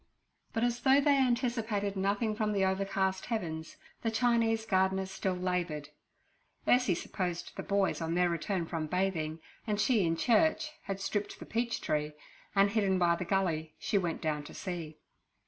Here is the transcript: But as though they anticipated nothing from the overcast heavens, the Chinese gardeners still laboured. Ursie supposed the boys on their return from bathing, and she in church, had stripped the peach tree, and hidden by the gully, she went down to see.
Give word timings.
But 0.51 0.63
as 0.63 0.79
though 0.79 0.99
they 0.99 1.15
anticipated 1.19 1.95
nothing 1.95 2.33
from 2.35 2.53
the 2.53 2.65
overcast 2.65 3.27
heavens, 3.27 3.77
the 4.01 4.09
Chinese 4.09 4.65
gardeners 4.65 5.11
still 5.11 5.35
laboured. 5.35 5.89
Ursie 6.67 6.97
supposed 6.97 7.51
the 7.55 7.61
boys 7.61 8.01
on 8.01 8.15
their 8.15 8.27
return 8.27 8.65
from 8.65 8.87
bathing, 8.87 9.41
and 9.67 9.79
she 9.79 10.03
in 10.03 10.17
church, 10.17 10.71
had 10.85 10.99
stripped 10.99 11.37
the 11.37 11.45
peach 11.45 11.81
tree, 11.81 12.13
and 12.55 12.71
hidden 12.71 12.97
by 12.97 13.15
the 13.15 13.25
gully, 13.25 13.75
she 13.77 13.99
went 13.99 14.23
down 14.23 14.41
to 14.45 14.55
see. 14.55 14.97